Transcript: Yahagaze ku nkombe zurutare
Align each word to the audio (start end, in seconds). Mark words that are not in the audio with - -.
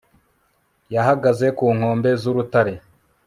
Yahagaze 0.95 1.47
ku 1.57 1.65
nkombe 1.77 2.09
zurutare 2.21 2.73